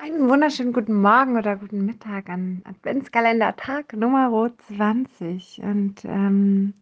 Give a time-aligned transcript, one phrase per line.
[0.00, 5.60] Einen wunderschönen guten Morgen oder guten Mittag an Adventskalender Tag Nummer 20.
[5.64, 6.72] Und ähm,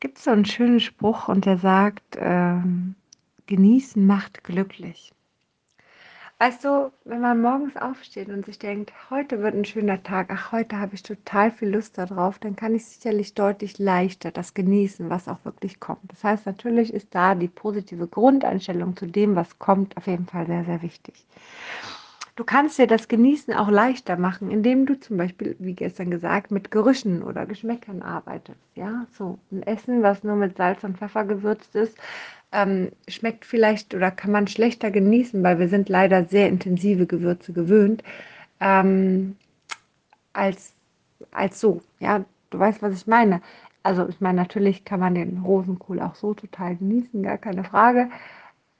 [0.00, 2.94] gibt so einen schönen Spruch und der sagt, ähm,
[3.44, 5.12] genießen macht glücklich.
[6.38, 10.52] Weißt du, wenn man morgens aufsteht und sich denkt, heute wird ein schöner Tag, ach,
[10.52, 15.10] heute habe ich total viel Lust darauf, dann kann ich sicherlich deutlich leichter das genießen,
[15.10, 16.10] was auch wirklich kommt.
[16.10, 20.46] Das heißt, natürlich ist da die positive Grundeinstellung zu dem, was kommt, auf jeden Fall
[20.46, 21.26] sehr, sehr wichtig.
[22.40, 26.50] Du kannst dir das Genießen auch leichter machen, indem du zum Beispiel, wie gestern gesagt,
[26.50, 28.58] mit Gerüchen oder Geschmäckern arbeitest.
[28.74, 31.98] Ja, so ein Essen, was nur mit Salz und Pfeffer gewürzt ist,
[32.50, 37.52] ähm, schmeckt vielleicht oder kann man schlechter genießen, weil wir sind leider sehr intensive Gewürze
[37.52, 38.02] gewöhnt,
[38.58, 39.36] ähm,
[40.32, 40.72] als,
[41.32, 41.82] als so.
[41.98, 43.42] Ja, du weißt, was ich meine.
[43.82, 48.08] Also ich meine, natürlich kann man den Rosenkohl auch so total genießen, gar keine Frage.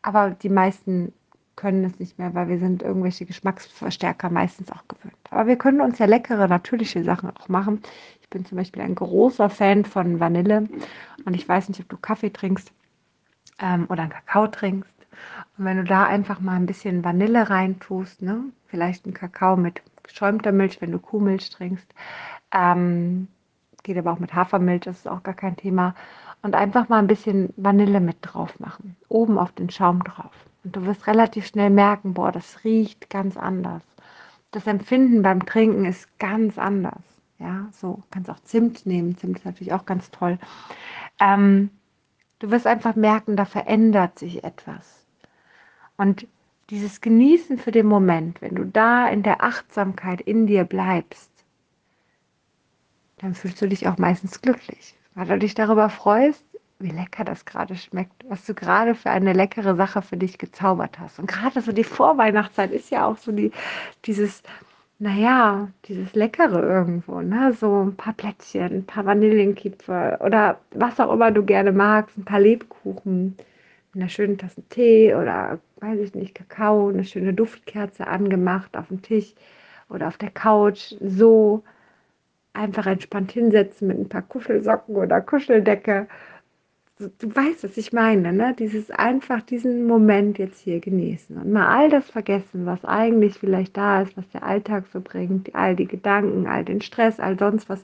[0.00, 1.12] Aber die meisten
[1.60, 5.14] können es nicht mehr, weil wir sind irgendwelche Geschmacksverstärker meistens auch gewöhnt.
[5.30, 7.82] Aber wir können uns ja leckere, natürliche Sachen auch machen.
[8.22, 10.68] Ich bin zum Beispiel ein großer Fan von Vanille
[11.26, 12.72] und ich weiß nicht, ob du Kaffee trinkst
[13.58, 14.90] ähm, oder einen Kakao trinkst.
[15.58, 18.44] Und wenn du da einfach mal ein bisschen Vanille reintust, ne?
[18.68, 21.92] vielleicht einen Kakao mit geschäumter Milch, wenn du Kuhmilch trinkst,
[22.52, 23.28] ähm,
[23.82, 25.94] geht aber auch mit Hafermilch, das ist auch gar kein Thema.
[26.40, 30.32] Und einfach mal ein bisschen Vanille mit drauf machen, oben auf den Schaum drauf.
[30.64, 33.82] Und du wirst relativ schnell merken, boah, das riecht ganz anders.
[34.50, 37.02] Das Empfinden beim Trinken ist ganz anders.
[37.38, 39.16] Ja, so kannst auch Zimt nehmen.
[39.16, 40.38] Zimt ist natürlich auch ganz toll.
[41.18, 41.70] Ähm,
[42.40, 45.06] Du wirst einfach merken, da verändert sich etwas.
[45.98, 46.26] Und
[46.70, 51.30] dieses Genießen für den Moment, wenn du da in der Achtsamkeit in dir bleibst,
[53.18, 56.42] dann fühlst du dich auch meistens glücklich, weil du dich darüber freust,
[56.80, 60.98] wie lecker das gerade schmeckt, was du gerade für eine leckere Sache für dich gezaubert
[60.98, 61.18] hast.
[61.18, 63.52] Und gerade so die Vorweihnachtszeit ist ja auch so die,
[64.06, 64.42] dieses,
[64.98, 67.52] naja, dieses Leckere irgendwo, ne?
[67.52, 72.24] So ein paar Plätzchen, ein paar Vanillenkipferl oder was auch immer du gerne magst, ein
[72.24, 73.36] paar Lebkuchen,
[73.94, 79.02] eine schöne Tasse Tee oder, weiß ich nicht, Kakao, eine schöne Duftkerze angemacht auf dem
[79.02, 79.34] Tisch
[79.88, 81.62] oder auf der Couch, so
[82.52, 86.08] einfach entspannt hinsetzen mit ein paar Kuschelsocken oder Kuscheldecke
[87.08, 88.54] du weißt, was ich meine, ne?
[88.58, 93.76] Dieses einfach diesen Moment jetzt hier genießen und mal all das vergessen, was eigentlich vielleicht
[93.76, 97.68] da ist, was der Alltag so bringt, all die Gedanken, all den Stress, all sonst
[97.68, 97.82] was.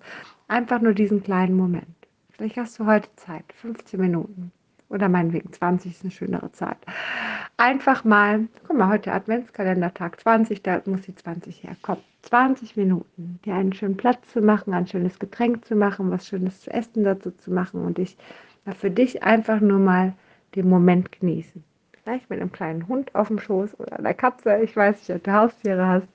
[0.49, 1.87] Einfach nur diesen kleinen Moment.
[2.31, 4.53] Vielleicht hast du heute Zeit, 15 Minuten
[4.89, 6.79] oder meinetwegen 20 ist eine schönere Zeit.
[7.57, 12.03] Einfach mal, guck mal, heute Adventskalender Tag 20, da muss die 20 herkommen.
[12.23, 16.61] 20 Minuten, dir einen schönen Platz zu machen, ein schönes Getränk zu machen, was Schönes
[16.61, 18.17] zu essen dazu zu machen und dich
[18.67, 20.13] ja, für dich einfach nur mal
[20.55, 21.65] den Moment genießen.
[22.03, 25.25] Vielleicht mit einem kleinen Hund auf dem Schoß oder einer Katze, ich weiß nicht, ob
[25.25, 26.09] du Haustiere hast.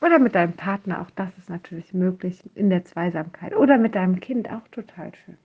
[0.00, 3.56] Oder mit deinem Partner, auch das ist natürlich möglich in der Zweisamkeit.
[3.56, 5.38] Oder mit deinem Kind, auch total schön.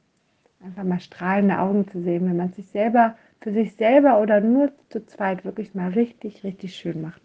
[0.63, 4.72] Einfach mal strahlende Augen zu sehen, wenn man sich selber, für sich selber oder nur
[4.90, 7.22] zu zweit wirklich mal richtig, richtig schön macht.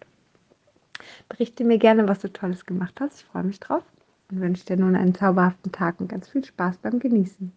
[1.29, 3.21] Berichte mir gerne, was du Tolles gemacht hast.
[3.21, 3.83] Ich freue mich drauf
[4.31, 7.53] und wünsche dir nun einen zauberhaften Tag und ganz viel Spaß beim Genießen.